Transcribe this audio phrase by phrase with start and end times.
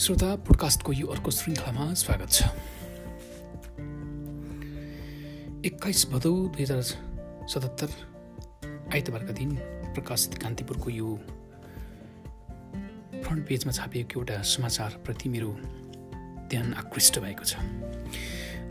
[0.00, 2.42] श्रोता पोडकास्टको यो अर्को श्रृङ्खलामा स्वागत छ।
[5.68, 6.82] एक्काइस भदौ दुई हजार
[7.52, 7.90] सतहत्तर
[8.94, 9.50] आइतबारका दिन
[9.92, 11.08] प्रकाशित कान्तिपुरको यो
[13.26, 15.50] फ्रन्ट पेजमा छापिएको एउटा समाचारप्रति मेरो
[16.48, 17.60] ध्यान आकृष्ट भएको छ।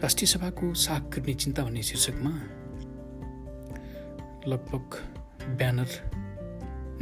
[0.02, 2.34] राष्ट्रिय सभाको साग गर्ने चिन्ता भन्ने शीर्षकमा
[4.50, 5.00] लगभग
[5.62, 5.90] ब्यानर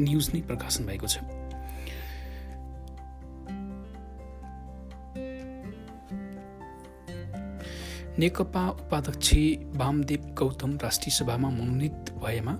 [0.03, 1.36] न्युज नै प्रकाशन भएको छ।
[8.19, 9.29] नेकपा उपाध्यक्ष
[9.77, 12.53] वामदेव गौतम राष्ट्रिय सभामा मनोनित भएमा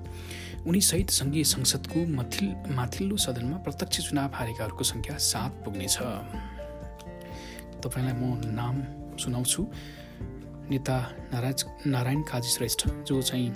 [0.68, 5.98] उनीसहित सङ्घीय संसदको मथिल माथिल्लो सदनमा प्रत्यक्ष चुनाव हारेकाहरूको सङ्ख्या सात पुग्नेछ।
[7.82, 8.76] तपाईँलाई म नाम
[9.18, 9.62] सुनाउँछु।
[10.70, 10.98] नेता
[11.34, 13.50] नाराज नारायण काजी श्रेष्ठ जो चाहिँ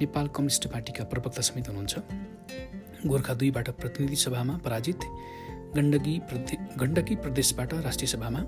[0.00, 1.94] नेपाल कम्युनिस्ट पार्टीका प्रवक्ता समेत हुनुहुन्छ।
[3.08, 5.00] गोर्खा दुईबाट प्रतिनिधि सभामा पराजित।
[5.76, 8.40] गण्डकी प्रदे गण्डकी प्रदेशबाट राष्ट्रिय सभामा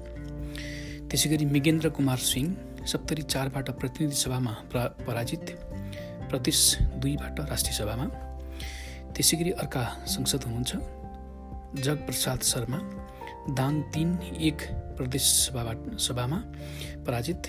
[1.11, 2.49] त्यसै गरी मिगेन्द्र कुमार सिंह
[2.87, 4.53] सप्तरी चारबाट प्रतिनिधि सभामा
[5.07, 5.47] पराजित
[6.31, 6.59] प्रदेश
[7.03, 8.07] दुईबाट राष्ट्रिय सभामा।
[9.15, 10.71] त्यसै गरी अर्का संसद हुनुहुन्छ
[11.85, 12.79] जगप्रसाद शर्मा
[13.59, 14.09] दाङ तिन
[14.49, 14.61] एक
[14.99, 16.39] प्रदेश सभाबाट सभामा
[17.07, 17.43] पराजित।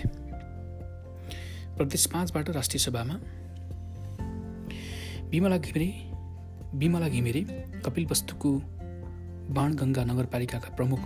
[1.78, 3.16] प्रदेश पाँचबाट राष्ट्रिय सभामा
[5.32, 5.90] विमला घिमिरे
[6.82, 7.42] विमला घिमिरे
[7.86, 8.52] कपिल वस्तुको
[9.56, 11.02] बाणगङ्गा नगरपालिकाका प्रमुख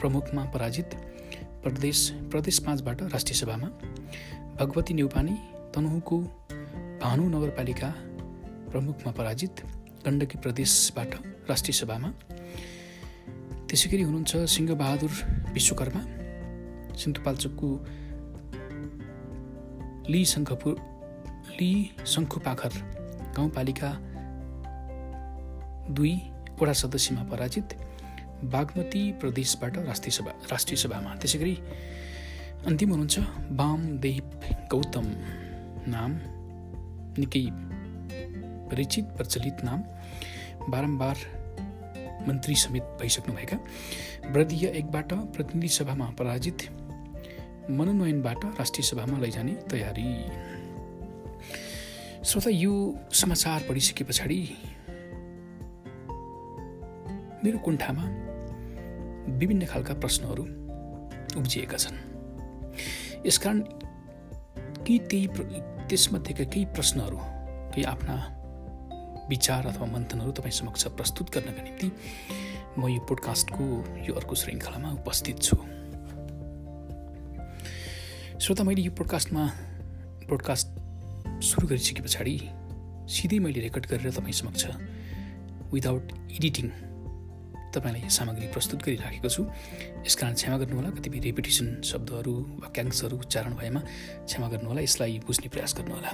[0.00, 0.90] प्रमुखमा पराजित।
[1.64, 1.98] प्रदेश
[2.30, 3.68] प्रदेश पाँचबाट राष्ट्रिय सभामा
[4.60, 5.36] भगवती नेउपानी
[5.74, 6.18] तनहुको
[7.02, 7.88] भानु नगरपालिका
[8.70, 9.62] प्रमुखमा पराजित
[10.06, 11.14] गण्डकी प्रदेशबाट
[11.50, 12.08] राष्ट्रिय सभामा।
[13.68, 15.12] त्यसै गरी हुनुहुन्छ सिंहबहादुर
[15.52, 16.02] विश्वकर्मा
[17.00, 17.68] सिन्धुपाल्चोकको
[20.12, 20.76] ली शङ्खपुर
[21.56, 21.70] ली
[22.06, 22.72] शङ्खुपाखर
[23.36, 23.90] गाउँपालिका
[25.96, 26.14] दुई
[26.60, 27.68] वडा सदस्यमा पराजित
[28.42, 31.54] बागमती प्रदेशबाट राष्ट्रिय सभा राष्ट्रिय सभामा। त्यसै गरी
[32.66, 33.18] अन्तिम हुनुहुन्छ
[33.50, 34.24] वामदेव
[34.70, 35.06] गौतम
[35.88, 36.12] नाम
[37.18, 37.46] निकै
[38.70, 39.80] परिचित प्रचलित नाम
[40.70, 41.16] बारम्बार
[42.28, 43.56] मन्त्री समेत भइसक्नुभएका।
[44.32, 46.58] ब्रदीय एकबाट प्रतिनिधि सभामा पराजित
[47.70, 50.08] मनोनयनबाट राष्ट्रिय सभामा लैजाने तयारी।
[52.24, 52.72] श्रोता यो
[53.12, 54.40] समाचार पढिसके पछाडि
[57.44, 58.04] मेरो कुण्ठामा
[59.28, 60.42] विभिन्न खालका प्रश्नहरू
[61.38, 61.96] उब्जिएका छन्।
[63.26, 63.60] यसकारण
[64.86, 65.26] केही त्यही
[65.88, 67.16] त्यसमध्येका केही प्रश्नहरू
[67.72, 68.16] केही आफ्ना
[69.28, 71.88] विचार अथवा मन्थनहरू तपाईँ समक्ष प्रस्तुत गर्नका निम्ति
[72.78, 73.64] म यो पोडकास्टको
[74.06, 75.56] यो अर्को श्रृङ्खलामा उपस्थित छु।
[78.40, 79.44] श्रोता मैले यो पोडकास्टमा
[80.28, 80.68] पोडकास्ट
[81.42, 82.36] सुरु गरिसके पछाडि
[83.08, 84.64] सिधै मैले रेकर्ड गरेर तपाईँ समक्ष
[85.72, 86.66] विदाउट एडिटिङ
[87.74, 89.42] तपाईँलाई सामग्री प्रस्तुत गरिराखेको छु।
[90.06, 93.80] यसकारण क्षमा गर्नुहोला। कतिपय रेपिटेसन शब्दहरू वाक्यांशहरू उच्चारण भएमा
[94.26, 96.10] क्षमा गर्नुहोला। यसलाई बुझ्ने प्रयास गर्नुहोला।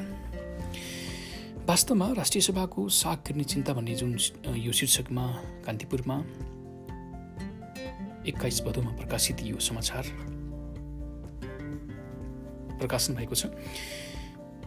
[1.68, 4.12] वास्तवमा राष्ट्रिय सभाको साग किर्ने चिन्ता भन्ने जुन
[4.56, 5.24] यो शीर्षकमा
[5.66, 6.16] कान्तिपुरमा
[8.26, 10.04] एक्काइस भदौमा प्रकाशित यो समाचार
[12.80, 13.46] प्रकाशन भएको छ।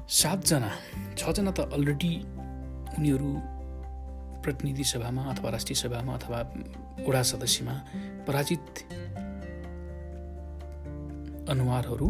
[0.10, 0.70] सातजना
[1.18, 2.14] छजना त अलरेडी
[2.98, 3.30] उनीहरू
[4.44, 6.40] प्रतिनिधि सभामा अथवा राष्ट्रिय सभामा अथवा
[7.00, 7.76] वडा सदस्यमा
[8.28, 8.68] पराजित
[11.50, 12.08] अनुहारहरू।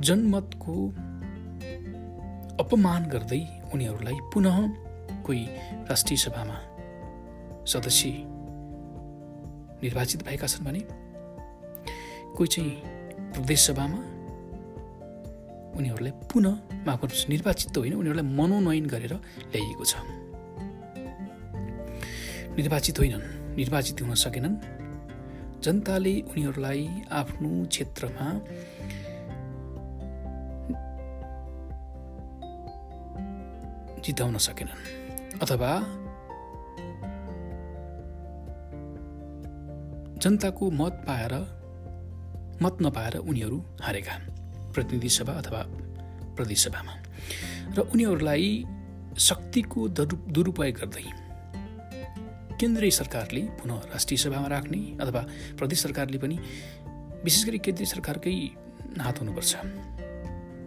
[0.00, 0.74] जनमतको
[2.62, 3.42] अपमान गर्दै
[3.74, 4.56] उनीहरूलाई पुनः
[5.26, 5.44] कोही
[5.90, 6.56] राष्ट्रिय सभामा
[7.66, 8.10] सदस्य
[9.82, 10.82] निर्वाचित भएका छन् भने
[12.36, 12.70] कोही चाहिँ
[13.34, 13.98] प्रदेश सभामा
[15.78, 16.54] उनीहरूलाई पुनः
[16.86, 19.14] माफ निर्वाचित त होइन उनीहरूलाई मनोनयन गरेर
[19.52, 19.94] ल्याइएको छ।
[22.56, 24.56] निर्वाचित होइनन् निर्वाचित हुन सकेनन्।
[25.64, 28.26] जनताले उनीहरूलाई आफ्नो क्षेत्रमा
[34.04, 34.82] जिताउन सकेनन्
[35.42, 35.70] अथवा
[40.22, 41.34] जनताको मत पाएर
[42.62, 44.14] मत नपाएर उनीहरू हारेका
[44.74, 45.62] प्रतिनिधि सभा अथवा
[46.36, 46.94] प्रदेश सभामा।
[47.76, 48.46] र उनीहरूलाई
[49.18, 51.06] शक्तिको दुरुपयोग गर्दै
[52.62, 55.20] केन्द्रीय सरकारले पुनः राष्ट्रिय सभामा राख्ने अथवा
[55.58, 56.36] प्रदेश सरकारले पनि
[57.24, 58.34] विशेष गरी केन्द्रीय सरकारकै
[59.02, 59.52] हात हुनुपर्छ।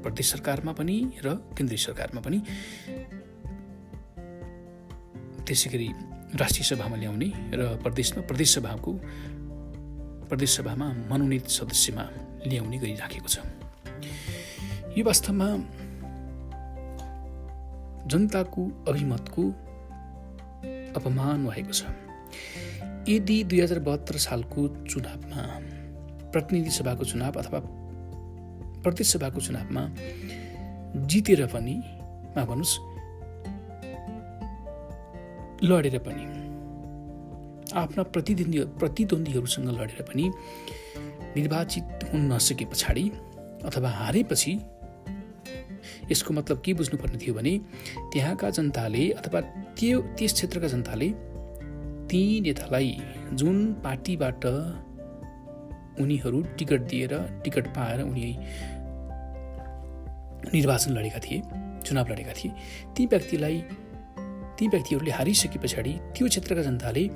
[0.04, 2.40] प्रदेश सरकारमा पनि र केन्द्रीय सरकारमा पनि
[5.48, 5.88] त्यसै गरी
[6.36, 8.92] राष्ट्रिय सभामा ल्याउने र प्रदेशमा प्रदेश सभाको
[10.30, 12.06] प्रदेश सभामा मनोनित सदस्यमा
[12.52, 13.38] ल्याउने गरिराखेको छ।
[14.98, 15.48] यो वास्तवमा
[18.12, 19.44] जनताको अभिमतको
[20.96, 21.84] अपमान भएको छ।
[23.10, 25.42] यदि दुई हजार बहत्तर सालको चुनावमा
[26.32, 27.60] प्रतिनिधि सभाको चुनाव अथवा
[28.84, 29.84] प्रदेश सभाको चुनावमा
[31.08, 31.76] जितेर पनि
[32.36, 32.76] मा भन्नुहोस्
[35.64, 36.26] लडेर पनि
[37.74, 40.26] आफ्ना प्रतिद्वन्दी प्रतिद्वन्दीहरूसँग लडेर पनि
[41.38, 43.06] निर्वाचित हुन नसके पछाडि
[43.66, 44.52] अथवा हारेपछि
[46.12, 47.58] यसको मतलब के बुझ्नुपर्ने थियो भने
[48.14, 49.42] त्यहाँका जनताले अथवा
[49.78, 51.10] त्यो त्यस क्षेत्रका जनताले
[52.10, 53.02] ती नेतालाई
[53.34, 54.46] जुन पार्टीबाट
[56.02, 57.14] उनीहरू टिकट दिएर
[57.44, 58.38] टिकट पाएर उनी
[60.54, 61.42] निर्वाचन लडेका थिए
[61.86, 62.52] चुनाव लडेका थिए
[62.98, 63.62] ती व्यक्तिलाई
[64.60, 67.08] ती व्यक्तिहरूले हारिसके पछाडि त्यो क्षेत्रका जनताले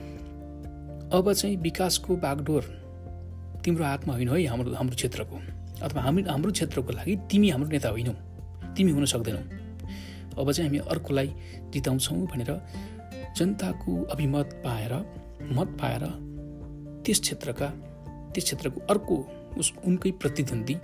[1.18, 2.64] अब चाहिँ विकासको बागडोर
[3.66, 5.38] तिम्रो हातमा होइन है हाम्रो हाम्रो क्षेत्रको
[5.82, 8.29] अथवा हामी हाम्रो क्षेत्रको लागि तिमी हाम्रो नेता होइनौ।
[8.76, 9.42] तिमी हुन सक्दैनौ।
[10.40, 11.28] अब चाहिँ हामी अर्कोलाई
[11.74, 12.52] जिताउँछौँ भनेर
[13.38, 14.94] जनताको अभिमत पाएर
[15.54, 16.04] मत पाएर
[17.06, 17.68] त्यस क्षेत्रका
[18.34, 19.16] त्यस क्षेत्रको अर्को
[19.58, 20.76] उस उनकै प्रतिद्वन्दी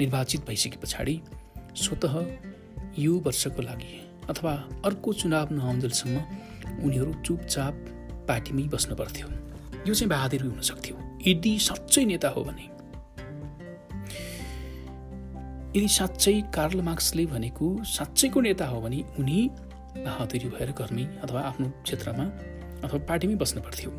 [0.00, 1.20] निर्वाचित भइसके पछाडि
[1.76, 2.04] स्वत
[2.98, 3.94] यो वर्षको लागि
[4.30, 4.52] अथवा
[4.84, 6.16] अर्को चुनाव नआउन्जेलसम्म
[6.84, 7.74] उनीहरू चुपचाप
[8.28, 9.28] पार्टीमै बस्नु पर्थ्यो।
[9.88, 10.96] यो चाहिँ बहादुरी हुन सक्थ्यो।
[11.26, 12.73] यदि साँच्चै नेता हो भने
[15.76, 19.38] यदि साँच्चै कार्ल मार्क्सले भनेको साँच्चैको नेता हो भने उनी
[19.96, 22.24] बहादुरी भएर कर्मी अथवा आफ्नो क्षेत्रमा
[22.84, 23.90] अथवा पार्टीमै बस्नु पर्थ्यो।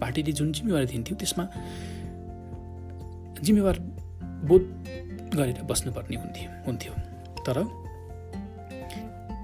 [0.00, 1.44] पार्टीले जुन जिम्मेवारी दिन्थ्यो त्यसमा
[3.46, 3.76] जिम्मेवार
[4.50, 4.62] बोध
[5.34, 6.92] गरेर बस्नुपर्ने हुन्थ्यो हुन्थ्यो।
[7.46, 7.58] तर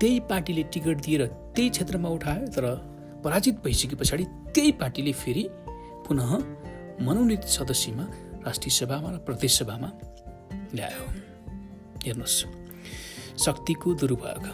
[0.01, 1.23] त्यही पार्टीले टिकट दिएर
[1.55, 2.67] त्यही क्षेत्रमा उठायो तर
[3.25, 4.25] पराजित भइसके पछाडि
[4.55, 5.45] त्यही पार्टीले फेरि
[6.07, 6.31] पुनः
[7.07, 8.05] मनोनित सदस्यमा
[8.47, 9.89] राष्ट्रिय सभामा र प्रदेश सभामा
[10.75, 11.26] ल्यायो।
[12.07, 12.39] हेर्नुहोस्।
[13.45, 14.45] शक्तिको दुरुपयोग।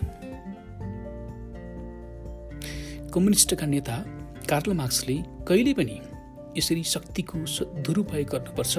[3.14, 3.96] कम्युनिस्टका नेता
[4.50, 5.16] कार्ल मार्क्सले
[5.48, 5.96] कहिले पनि
[6.58, 7.38] यसरी शक्तिको
[7.82, 8.78] दुरुपयोग गर्नुपर्छ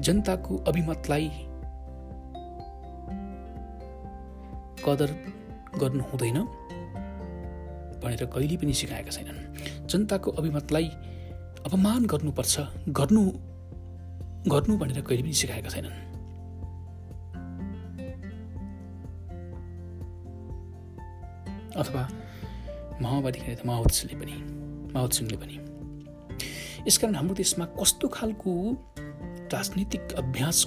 [0.00, 1.28] जनताको अभिमतलाई
[4.84, 5.10] कदर
[5.78, 6.38] गर्नु हुँदैन
[8.02, 10.88] भनेर कहिले पनि सिकाएका छैनन्। जनताको अभिमतलाई
[11.66, 12.54] अपमान गर्नुपर्छ
[12.88, 13.22] गर्नु
[14.48, 16.07] गर्नु भनेर कहिले पनि सिकाएका छैनन्।
[21.78, 22.08] अथवा
[23.02, 23.34] माओवाद
[23.90, 24.32] सिंहले पनि
[24.92, 25.56] माओवाद सिंहले पनि
[26.88, 28.76] यसकारण हाम्रो देशमा कस्तो खालको
[29.52, 30.66] राजनीतिक अभ्यास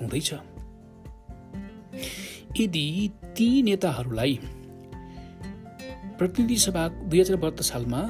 [0.00, 0.34] हुँदैछ?
[2.60, 4.40] यदि ती नेताहरूलाई
[6.18, 8.02] प्रतिनिधि सभा दुई हजार बहत्तर सालमा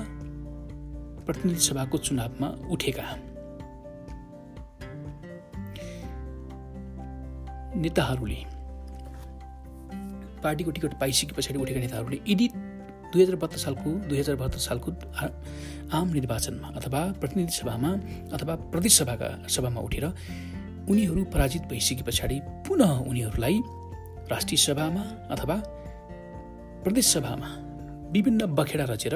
[1.27, 3.03] प्रतिनिधि सभाको चुनावमा उठेका
[7.81, 8.64] नेताहरूले
[10.45, 12.47] पार्टीको टिकट पाइसके पछाडि उठेका नेताहरूले यदि
[13.13, 14.91] दुई हजार बहत्तर सालको दुई हजार बहत्तर सालको
[15.99, 17.91] आम निर्वाचनमा अथवा प्रतिनिधि सभामा
[18.37, 20.07] अथवा प्रदेश सभाका सभामा उठेर
[20.91, 23.61] उनीहरू पराजित भइसके पछाडि पुनः उनीहरूलाई
[24.33, 25.05] राष्ट्रिय सभामा
[25.35, 25.57] अथवा
[26.85, 27.49] प्रदेश सभामा
[28.13, 29.15] विभिन्न बखेडा रचेर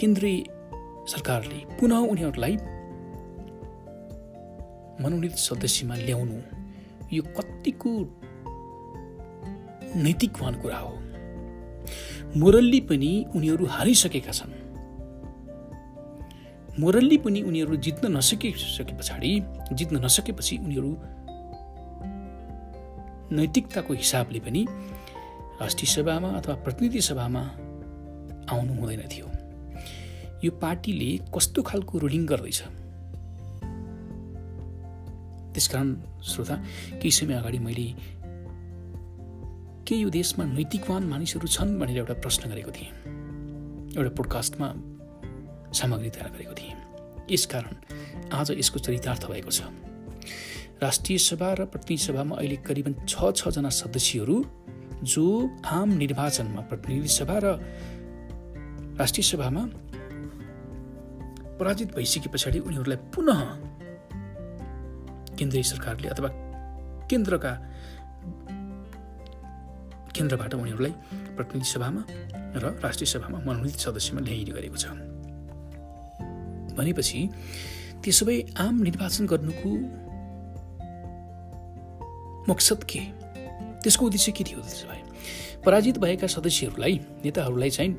[0.00, 0.38] केन्द्रीय
[1.12, 2.56] सरकारले पुनः उनीहरूलाई
[5.02, 6.38] मनोनित सदस्यमा ल्याउनु
[7.16, 7.90] यो कतिको
[9.96, 10.98] नैतिकवान कुरा हो।
[12.36, 14.52] मोरल्ली पनि उनीहरू हारिसकेका छन्।
[16.80, 19.42] मोरल्ली पनि उनीहरू जित्न नसकिसके पछाडि
[19.72, 20.98] जित्न नसकेपछि उनीहरू
[23.36, 24.66] नैतिकताको हिसाबले पनि
[25.60, 27.40] राष्ट्रिय सभामा अथवा प्रतिनिधि सभामा
[28.50, 29.26] आउनु हुँदैन थियो।
[30.44, 32.62] यो पार्टीले कस्तो खालको रुलिङ गर्दैछ?
[35.54, 36.54] त्यसकारण श्रोता
[36.92, 38.17] केही समय अगाडि मैले
[39.88, 42.92] के यो देशमा नैतिकवान मानिसहरू छन् भनेर एउटा प्रश्न गरेको थिएँ।
[43.96, 44.68] एउटा पोडकास्टमा
[45.72, 46.74] सामग्री तयार गरेको थिएँ।
[47.32, 47.74] यसकारण
[48.28, 49.60] आज यसको चरितार्थ भएको छ।
[50.84, 54.36] राष्ट्रिय सभा र प्रतिनिधि सभामा अहिले करिबन छ छजना सदस्यहरू
[55.08, 55.24] जो
[55.64, 57.46] आम निर्वाचनमा प्रतिनिधि सभा र
[59.00, 59.62] राष्ट्रिय सभामा
[61.56, 63.40] पराजित भइसके पछाडि उनीहरूलाई पुनः
[65.32, 66.28] केन्द्रीय सरकारले अथवा
[67.08, 67.52] केन्द्रका
[70.18, 70.92] केन्द्रबाट उनीहरूलाई
[71.38, 72.02] प्रतिनिधि सभामा
[72.58, 74.86] र राष्ट्रिय सभामा मनोनित सदस्यमा ल्याइने गरेको छ।
[76.74, 77.18] भनेपछि
[78.02, 79.70] त्यसो भए आम निर्वाचन गर्नुको
[82.50, 83.00] मकसद के?
[83.82, 85.02] त्यसको उद्देश्य के थियो त्यसो भए?
[85.64, 87.92] पराजित भएका सदस्यहरूलाई नेताहरूलाई चाहिँ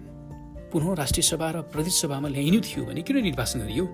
[0.71, 3.85] पुनः राष्ट्रिय सभा र प्रदेश सभामा ल्याइनु थियो भने किन निर्वाचन गरियो?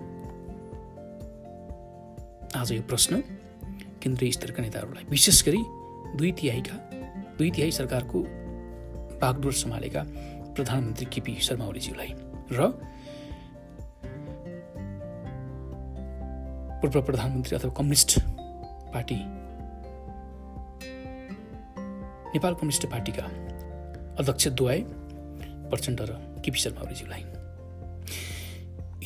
[2.58, 3.14] आज यो प्रश्न
[4.02, 5.62] केन्द्रीय स्तरका नेताहरूलाई विशेष गरी
[6.18, 6.95] दुई तिहाईका
[7.38, 8.20] दुई तिहाई सरकारको
[9.22, 10.04] बागडोर सम्हालेका
[10.56, 12.12] प्रधानमन्त्री केपी शर्मा ओलीज्यूलाई
[12.52, 12.70] र
[16.82, 18.20] पूर्व प्रधानमन्त्री अथवा कम्युनिस्ट
[18.94, 19.20] पार्टी
[22.34, 23.26] नेपाल कम्युनिस्ट पार्टीका
[24.20, 24.80] अध्यक्ष द्वय
[25.72, 27.24] प्रचण्ड र केपी शर्मा ओलीज्यूलाई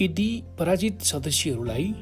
[0.01, 1.93] यदि पराजित सदस्यहरूलाई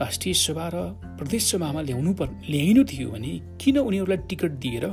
[0.00, 0.76] राष्ट्रिय सभा र
[1.18, 4.84] प्रदेश सभामा ल्याउनु पर् ल्याइनु थियो भने किन उनीहरूलाई टिकट दिएर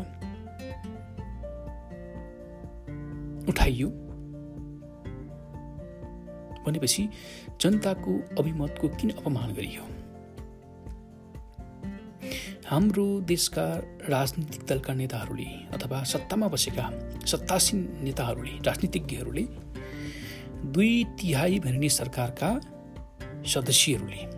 [3.49, 3.89] उठाइयो?
[6.67, 7.09] भनेपछि
[7.61, 9.83] जनताको अभिमतको किन अपमान गरियो?
[12.67, 13.65] हाम्रो देशका
[14.09, 16.89] राजनीतिक दलका नेताहरूले अथवा सत्तामा बसेका
[17.25, 19.45] सत्तासीन नेताहरूले राजनीतिज्ञहरूले
[20.71, 22.49] दुई तिहाई भनिने सरकारका
[23.47, 24.36] सदस्यहरूले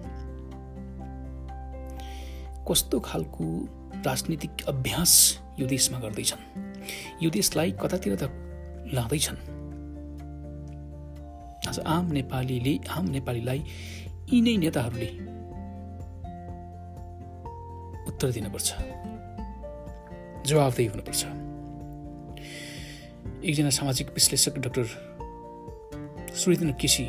[2.72, 3.46] कस्तो खालको
[4.06, 5.12] राजनीतिक अभ्यास
[5.60, 6.44] यो देशमा गर्दैछन्?
[7.24, 8.24] यो देशलाई कतातिर त
[8.94, 9.38] लाँदैछन्?
[11.70, 13.64] आज आम नेपालीले आम नेपालीलाई
[14.34, 15.10] यिनै नेताहरूले
[18.08, 18.74] उत्तर दिनुपर्छ
[20.46, 21.26] जवाबदेही हुनुपर्छ।
[23.46, 24.86] एकजना सामाजिक विश्लेषक डाक्टर
[26.36, 27.06] सुरिन्द्र केसी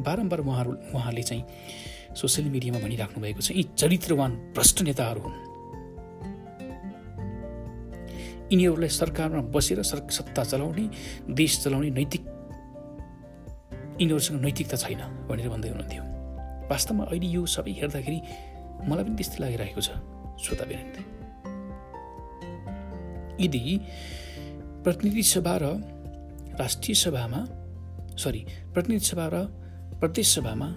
[0.00, 1.44] बारम्बार उहाँहरू उहाँले चाहिँ
[2.16, 5.36] सोसियल मिडियामा भनिराख्नु भएको छ। यी चरित्रवान भ्रष्ट नेताहरू हुन्।
[8.52, 10.84] यिनीहरूलाई सरकारमा बसेर सत्ता चलाउने
[11.38, 12.22] देश चलाउने नैतिक
[14.00, 16.02] यिनीहरूसँग नैतिकता छैन भनेर भन्दै हुनुहुन्थ्यो।
[16.70, 18.18] वास्तवमा अहिले यो सबै हेर्दाखेरि
[18.88, 19.88] मलाई पनि त्यस्तै लागिरहेको छ
[20.42, 21.02] श्रोता बिरान्दै
[23.44, 23.60] यदि
[24.84, 25.64] प्रतिनिधि सभा र
[26.60, 27.40] राष्ट्रिय सभामा
[28.18, 28.40] सरी
[28.74, 29.36] प्रतिनिधि सभा र
[30.00, 30.68] प्रदेश सभामा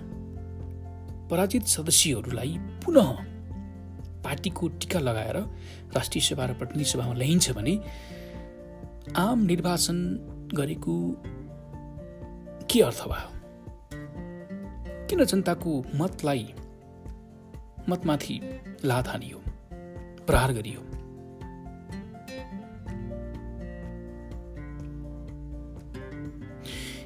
[1.33, 3.07] पराजित सदस्यहरूलाई पुनः
[4.23, 5.37] पार्टीको टिका लगाएर
[5.95, 7.81] राष्ट्रिय सभा र प्रतिनिधि सभामा ल्याइन्छ भने
[9.15, 9.97] आम निर्वाचन
[10.53, 10.95] गरेको
[12.71, 13.29] के अर्थ भयो?
[15.07, 16.53] किन जनताको मतलाई
[17.89, 18.39] मतमाथि
[18.85, 19.41] लात हानियो
[20.27, 20.81] प्रहार गरियो?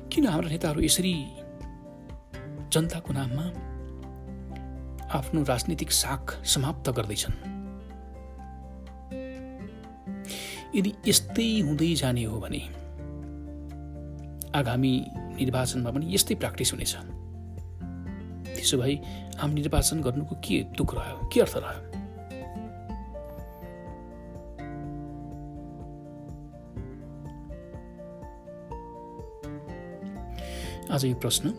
[0.10, 1.16] किन हाम्रा नेताहरू यसरी
[2.74, 3.77] जनताको नाममा
[5.08, 7.36] आफ्नो राजनीतिक साख समाप्त गर्दैछन्।
[10.76, 12.60] यदि यस्तै हुँदै जाने हो भने
[14.52, 14.92] आगामी
[15.40, 16.94] निर्वाचनमा पनि यस्तै प्र्याक्टिस हुनेछ।
[18.52, 18.96] त्यसो भए
[19.40, 21.82] आम निर्वाचन गर्नुको के दुःख रह्यो के अर्थ रह्यो?
[30.92, 31.54] आज यो प्रश्न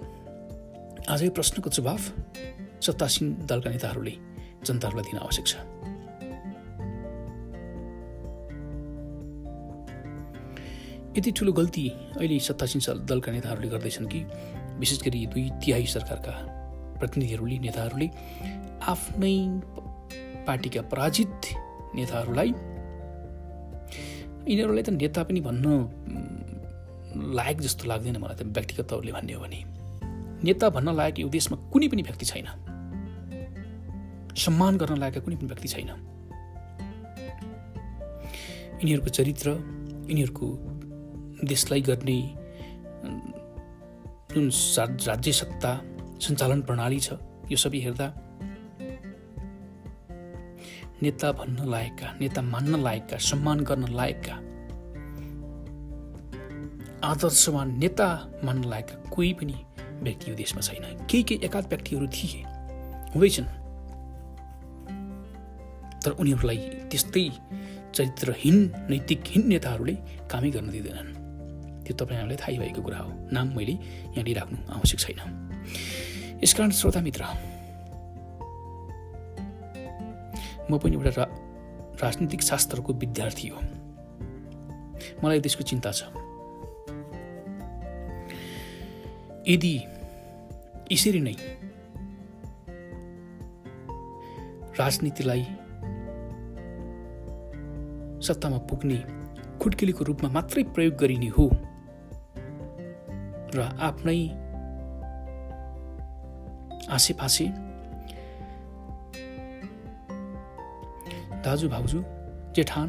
[1.08, 2.02] आज यो प्रश्नको जवाफ
[2.80, 4.14] सत्तासीन दलका नेताहरूले
[4.66, 5.54] जनताहरूलाई दिन आवश्यक छ।
[11.16, 11.84] यति ठुलो गल्ती
[12.16, 12.80] अहिले सत्तासीन
[13.10, 14.20] दलका नेताहरूले गर्दैछन् कि
[14.78, 16.32] विशेष गरी दुई तिहाई सरकारका
[16.98, 18.08] प्रतिनिधिहरूले नेताहरूले
[18.86, 19.36] आफ्नै
[20.46, 21.34] पार्टीका पराजित
[21.94, 22.50] नेताहरूलाई
[24.48, 25.66] यिनीहरूलाई त नेता पनि भन्न
[27.34, 29.60] लायक जस्तो लाग्दैन मलाई त व्यक्तिगत तौरले भन्ने हो भने।
[30.46, 32.48] नेता भन्न लायक यो देशमा कुनै पनि व्यक्ति छैन।
[34.38, 35.90] सम्मान गर्न लायक कुनै पनि व्यक्ति छैन।
[38.80, 39.50] यिनीहरूको चरित्र
[40.10, 40.46] यिनीहरूको
[41.44, 42.18] देशलाई गर्ने
[44.32, 44.50] जुन
[45.06, 45.72] राज्य सत्ता
[46.20, 47.12] सञ्चालन प्रणाली छ
[47.50, 48.06] यो सबै हेर्दा
[51.02, 54.34] नेता भन्न लायकका नेता मान्न लायकका सम्मान गर्न लायकका
[57.08, 58.08] आदर्शवान नेता
[58.44, 59.56] मान्न लागेका कोही पनि
[60.02, 62.42] व्यक्ति यो देशमा छैन। केही केही एकाध व्यक्तिहरू थिए।
[63.14, 63.46] हुँदैछन्
[66.04, 66.56] तर उनीहरूलाई
[66.90, 67.30] त्यस्तै
[67.94, 68.56] चरित्रहीन
[68.90, 69.94] नैतिकहीन नेताहरूले
[70.30, 71.10] कामै गर्न दिँदैनन्।
[71.84, 75.20] त्यो तपाईँहरूलाई थाहै भएको कुरा हो। नाम मैले यहाँ लिइराख्नु आवश्यक छैन।
[76.44, 77.24] यसकारण श्रोता मित्र
[80.70, 81.24] म पनि एउटा
[82.02, 83.60] राजनीतिक शास्त्रको विद्यार्थी हो।
[85.24, 86.02] मलाई त्यसको चिन्ता छ।
[89.48, 89.74] यदि
[90.92, 91.36] यसरी नै
[94.78, 95.42] राजनीतिलाई
[98.28, 98.98] सत्तामा पुग्ने
[99.60, 101.46] खुट्किलीको रूपमा मात्रै प्रयोग गरिने हो।
[103.54, 104.20] र आफ्नै
[106.88, 107.46] आसेपासे
[111.44, 112.00] दाजु भाउजू
[112.56, 112.88] जेठान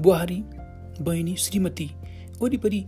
[0.00, 0.38] बुहारी
[1.00, 1.88] बहिनी श्रीमती
[2.40, 2.80] वरिपरि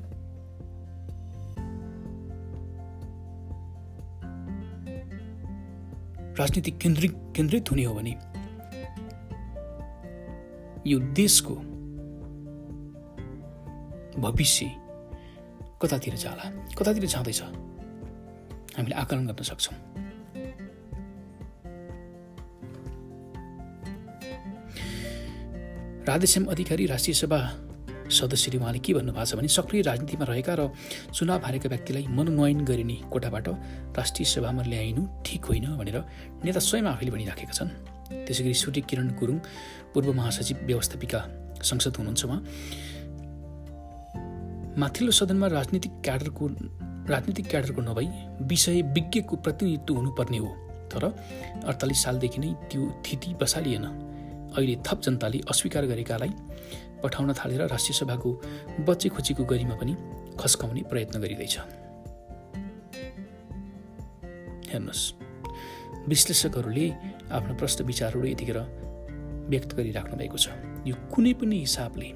[6.40, 8.29] राजनीति केन्द्रित केन्द्रित हुने हो भने
[10.86, 11.54] यो देशको
[14.20, 14.66] भविष्य
[15.82, 16.50] कतातिर जाला?
[16.78, 17.42] कतातिर जाँदैछ?
[18.76, 19.76] हामीले आकलन गर्न सक्छौँ।
[26.08, 27.40] राधेश्याम अधिकारी राष्ट्रिय सभा
[28.10, 30.72] सदस्यले उहाँले के भन्नुभएको छ भने सक्रिय राजनीतिमा रहेका र
[31.14, 33.48] चुनाव हारेका व्यक्तिलाई मनोनयन गरिने कोटाबाट
[33.96, 35.96] राष्ट्रिय सभामा ल्याइनु ठिक होइन भनेर
[36.44, 39.38] नेता स्वयं आफैले भनिराखेका छन्। त्यसै गरी सुटी किरण गुरुङ
[39.94, 41.20] पूर्व महासचिव व्यवस्थापिका
[41.62, 42.40] संसद हुनुहुन्छ उहाँ।
[44.78, 46.46] माथिल्लो सदनमा राजनीतिक क्याडरको
[47.10, 48.08] राजनीतिक क्याडरको नभई
[48.40, 50.50] विषय विज्ञको प्रतिनिधित्व हुनुपर्ने हो।
[50.90, 51.04] तर
[51.64, 53.86] अडतालिस सालदेखि नै त्यो थिति बसालिएन।
[54.56, 56.32] अहिले थप जनताले अस्वीकार गरेकालाई
[57.02, 58.30] पठाउन थालेर राष्ट्रिय सभाको
[58.88, 59.94] बच्चे खुचीको गरिमा पनि
[60.40, 61.58] खस्काउने प्रयत्न गरिँदैछ।
[64.70, 65.19] हेर्नुहोस्।
[66.10, 66.86] विश्लेषकहरूले
[67.30, 68.58] आफ्नो प्रश्न विचारहरू यतिखेर
[69.50, 70.50] व्यक्त गरिराख्नु भएको छ।
[70.86, 72.08] यो कुनै पनि हिसाबले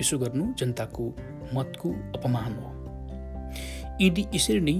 [0.00, 1.04] यसो गर्नु जनताको
[1.54, 2.68] मतको अपमान हो।
[4.00, 4.76] यदि यसरी नै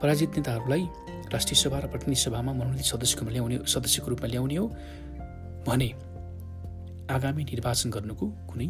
[0.00, 0.84] पराजित नेताहरूलाई
[1.32, 4.66] राष्ट्रिय सभा र प्रतिनिधि सभामा मनोनित सदस्यको ल्याउने सदस्यको रूपमा ल्याउने हो
[5.68, 5.88] भने
[7.12, 8.68] आगामी निर्वाचन गर्नुको कुनै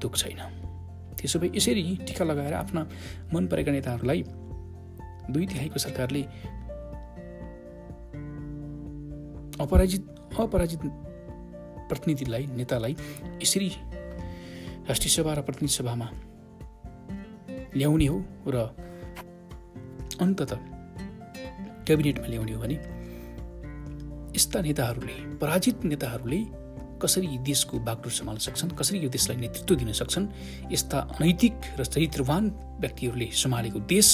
[0.00, 0.59] दुख छैन।
[1.20, 2.86] त्यसो भए यसरी टिका लगाएर आफ्ना
[3.34, 4.24] मन परेका नेताहरूलाई
[5.30, 6.22] दुई तिहाईको सरकारले
[9.60, 10.02] अपराजित
[10.40, 10.80] अपराजित
[11.88, 12.96] प्रतिनिधिलाई नेतालाई
[13.42, 13.68] यसरी
[14.88, 16.08] राष्ट्रिय सभा र प्रतिनिधि सभामा
[17.76, 18.56] ल्याउने हो र
[20.20, 20.52] अन्तत
[21.86, 22.76] क्याबिनेटमा ल्याउने हो भने
[24.36, 26.40] यस्ता नेताहरूले पराजित नेताहरूले
[27.00, 28.70] कसरी देशको बागडोर सम्हाल्न सक्छन्?
[28.76, 30.26] कसरी यो देशलाई नेतृत्व दिन सक्छन्?
[30.72, 32.44] यस्ता अनैतिक र चरित्रवान
[32.80, 34.08] व्यक्तिहरूले सम्हालेको देश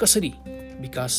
[0.00, 0.32] कसरी
[0.80, 1.14] विकास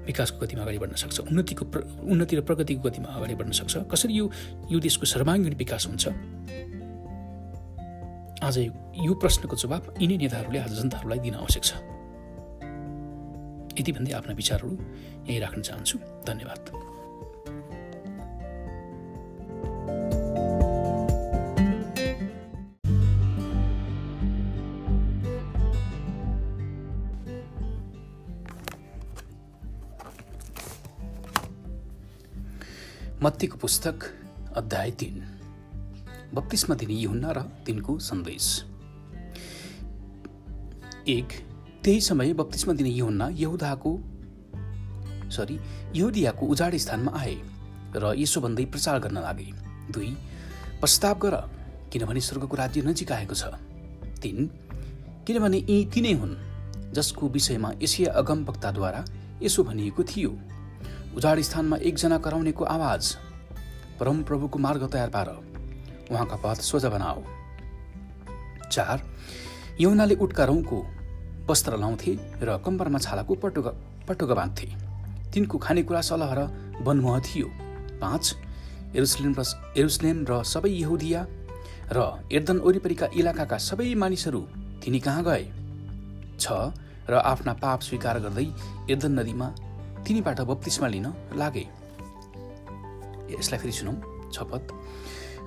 [0.00, 1.20] विकासको गतिमा अगाडि बढ्न सक्छ?
[1.20, 1.78] उन्नतिको प्र
[2.10, 3.86] उन्नति र प्रगतिको गतिमा अगाडि बढ्न सक्छ?
[3.86, 4.26] कसरी यो
[4.70, 6.04] यो देशको सर्वाङ्गीण विकास हुन्छ?
[8.42, 11.72] आज यो प्रश्नको जवाब यिनै नेताहरूले आज जनताहरूलाई दिन आवश्यक छ।
[13.78, 14.72] यति भन्दै आफ्ना विचारहरू
[15.28, 16.60] यहीँ राख्न चाहन्छु। धन्यवाद।
[33.22, 34.04] मत्तीको पुस्तक
[34.56, 35.16] अध्याय तिन।
[36.34, 38.46] बत्तिसमा दिने युहुन्ना र तिनको सन्देश।
[41.04, 41.28] एक
[41.84, 43.92] त्यही समय बत्तिसमा दिने युहुन्ना यहुदाको
[45.36, 45.58] सरी
[45.96, 47.36] यहुदियाको उजाड स्थानमा आए
[47.92, 49.52] र यसो भन्दै प्रचार गर्न लागे।
[49.92, 50.16] दुई
[50.80, 51.36] प्रस्ताव गर
[51.92, 53.52] किनभने स्वर्गको राज्य नजिक आएको छ।
[54.16, 54.48] तिन
[55.26, 56.34] किनभने यी तिनै हुन्
[56.96, 59.04] जसको विषयमा एसिया अगम वक्ताद्वारा
[59.42, 60.32] यसो भनिएको थियो।
[61.16, 63.16] उजाड स्थानमा एकजना कराउनेको आवाज।
[64.00, 65.28] परम प्रभुको मार्ग तयार पार।
[66.10, 67.22] उहाँका पथ सोझा बनाओ।
[68.70, 69.02] चार
[69.80, 70.78] यौनाले उटका रौँको
[71.50, 73.66] वस्त्र लाउँथे र कम्बरमा छालाको पटुक
[74.08, 74.66] पटुका बाँध्थे।
[75.32, 76.40] तिनको खानेकुरा सलह र
[76.82, 77.48] वनमोह थियो।
[78.00, 78.24] पाँच
[78.96, 79.44] एरुसलेम र
[79.78, 81.26] एरुसलेम र सबै यहुदिया
[81.92, 81.98] र
[82.32, 84.40] एर्दन वरिपरिका इलाकाका सबै मानिसहरू
[84.82, 85.44] तिनी कहाँ गए?
[86.38, 86.46] छ
[87.10, 88.46] र आफ्ना पाप स्वीकार गर्दै
[88.90, 89.48] एर्दन नदीमा
[90.06, 91.06] तिनीबाट बत्तिसमा लिन
[91.40, 91.64] लागे।
[93.30, 93.92] यसलाई फेरि सुनौ
[94.34, 94.64] छपत।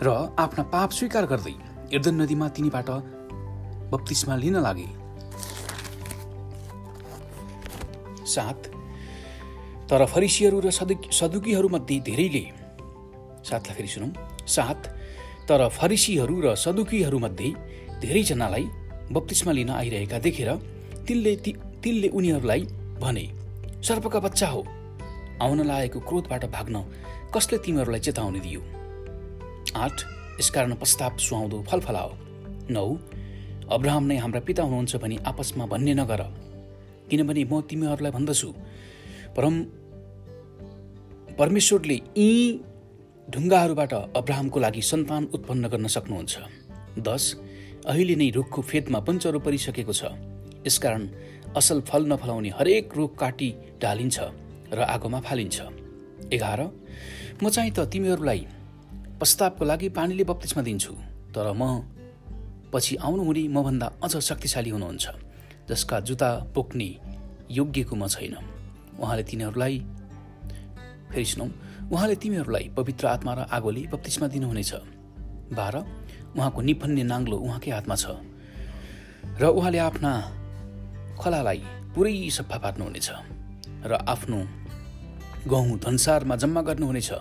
[0.03, 0.07] र
[0.39, 1.55] आफ्ना पाप स्वीकार गर्दै
[1.95, 2.89] एर्दन नदीमा तिनीबाट
[3.91, 4.89] बत्तिसमा लिन लागे।
[8.25, 8.59] सात
[9.89, 11.39] तर फरिसीहरू र सदु
[11.69, 12.43] मध्ये धेरैले
[13.45, 14.09] सातलाई फेरि सुनौ
[14.47, 14.81] सात
[15.49, 17.49] तर फरिसीहरू र सदुकीहरूमध्ये
[18.01, 18.65] धेरैजनालाई
[19.11, 20.49] बत्तिसमा लिन आइरहेका देखेर
[21.07, 21.33] तिनले
[21.83, 22.61] तिनले उनीहरूलाई
[23.03, 23.25] भने
[23.83, 24.61] सर्पका बच्चा हो।
[25.41, 26.75] आउन लागेको क्रोधबाट भाग्न
[27.35, 28.61] कसले तिमीहरूलाई चेतावनी दियो?
[29.75, 29.95] आठ
[30.39, 32.11] यसकारण प्रस्ताव सुहाउँदो फलफलाओ।
[32.71, 32.87] नौ
[33.69, 36.21] अब्राहम नै हाम्रा पिता हुनुहुन्छ भनी आपसमा भन्ने नगर।
[37.09, 38.49] किनभने म तिमीहरूलाई भन्दछु।
[39.35, 39.55] परम
[41.35, 42.59] परमेश्वरले यी
[43.27, 46.33] ढुङ्गाहरूबाट अब्राहमको लागि सन्तान उत्पन्न गर्न सक्नुहुन्छ।
[46.99, 47.23] दस
[47.85, 50.03] अहिले नै रुखको फेदमा पञ्चरो परिसकेको छ।
[50.67, 51.03] यसकारण
[51.57, 53.49] असल फल नफलाउने हरेक रुख काटी
[53.81, 54.17] ढालिन्छ
[54.73, 55.57] र आगोमा फालिन्छ।
[56.33, 56.61] एघार
[57.41, 58.39] म चाहिँ त तिमीहरूलाई
[59.19, 60.93] प्रस्तावको लागि पानीले बत्तिसमा दिन्छु
[61.33, 61.63] तर म
[62.73, 65.05] पछि आउनुहुने मभन्दा अझ शक्तिशाली हुनुहुन्छ
[65.69, 66.89] जसका जुत्ता बोक्ने
[67.53, 68.33] योग्यको म छैन।
[68.97, 69.75] उहाँले तिनीहरूलाई
[71.11, 71.45] फेरि सुनौ
[71.93, 74.71] उहाँले तिमीहरूलाई पवित्र आत्मा र आगोले बत्तिसमा दिनुहुनेछ।
[75.53, 75.75] बाह्र
[76.33, 78.05] उहाँको निफन्ने नाङ्लो उहाँकै हातमा छ
[79.37, 80.11] र उहाँले आफ्ना
[81.19, 81.59] खलालाई
[81.95, 83.09] पुरै सफा पार्नुहुनेछ
[83.85, 84.39] र आफ्नो
[85.47, 87.11] गहुँ धनसारमा जम्मा गर्नुहुनेछ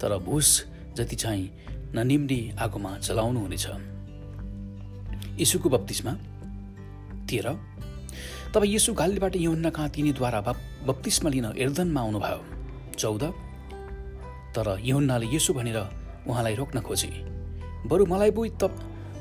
[0.00, 0.48] तर भुस
[0.96, 1.46] जति चाहिँ
[1.94, 3.66] न निम्ने आगोमा चलाउनुहुनेछ
[5.40, 6.12] यीशुको बत्तिसमा
[7.28, 7.48] तेह्र।
[8.54, 10.40] तब यसु गालीबाट यौन्ना कहाँ तिनीद्वारा
[10.86, 12.40] बत्तिसमा लिन एर्दनमा आउनुभयो।
[12.98, 13.24] चौध।
[14.54, 15.78] तर यहुन्नाले यसो भनेर
[16.28, 17.10] उहाँलाई रोक्न खोजे।
[17.86, 18.62] बरु मलाई पो त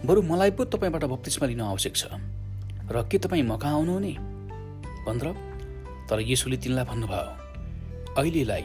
[0.05, 2.03] बरु मलाई पो तपाईँबाट बत्तिसमा लिन आवश्यक छ।
[2.91, 4.15] र के तपाईँ म कहाँ आउनुहुने?
[5.05, 5.27] पन्ध्र।
[6.09, 8.63] तर यसोले तिनलाई भन्नुभयो अहिलेलाई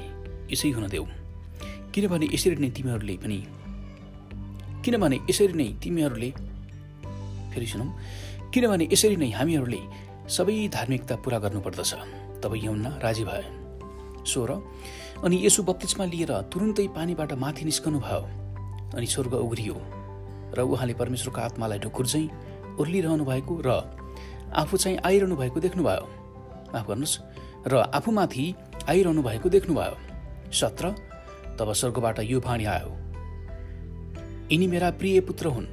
[0.53, 1.05] यसै हुन देऊ।
[1.93, 3.39] किनभने यसरी नै तिमीहरूले पनि
[4.85, 6.31] किनभने यसरी नै तिमीहरूले
[7.53, 7.87] फेरि सुनौ।
[8.53, 9.81] किनभने यसरी नै हामीहरूले
[10.29, 11.93] सबै धार्मिकता पुरा गर्नुपर्दछ।
[12.41, 13.45] तब यौना राजी भए।
[14.25, 14.51] सोह्र।
[15.25, 18.23] अनि यसो बत्तिसमा लिएर तुरुन्तै पानीबाट माथि निस्कनु भयो
[18.97, 19.77] अनि स्वर्ग उग्रियो
[20.57, 22.31] र उहाँले परमेश्वरको आत्मालाई ढुकुर चाहिँ
[22.81, 23.71] उर्लिरहनु भएको र
[24.57, 26.09] आफू चाहिँ आइरहनु भएको देख्नुभयो।
[26.75, 27.19] माफ गर्नुहोस्।
[27.67, 28.55] र आफूमाथि
[28.89, 29.97] आइरहनु भएको देख्नुभयो।
[30.53, 30.91] सत्र
[31.59, 32.99] तब स्वर्गबाट यो भाँडी आयो।
[34.53, 35.67] यिनी मेरा प्रिय पुत्र हुन्।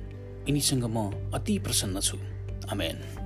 [0.48, 2.18] यिनीसँग म अति प्रसन्न छु।
[2.72, 3.21] आमेन।